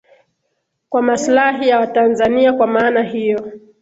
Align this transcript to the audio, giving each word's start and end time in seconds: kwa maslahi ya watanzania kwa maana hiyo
kwa 0.89 1.01
maslahi 1.01 1.67
ya 1.69 1.79
watanzania 1.79 2.53
kwa 2.53 2.67
maana 2.67 3.03
hiyo 3.03 3.51